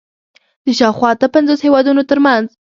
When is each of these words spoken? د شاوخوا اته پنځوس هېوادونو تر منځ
د 0.65 0.67
شاوخوا 0.79 1.09
اته 1.13 1.27
پنځوس 1.35 1.59
هېوادونو 1.65 2.01
تر 2.09 2.19
منځ 2.25 2.47